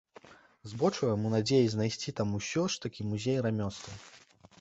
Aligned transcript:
Збочваем 0.69 1.27
у 1.29 1.33
надзеі 1.33 1.67
знайсці 1.73 2.13
там 2.21 2.29
усё 2.39 2.63
ж 2.77 2.81
такі 2.87 3.01
музей 3.11 3.37
рамёстваў. 3.49 4.01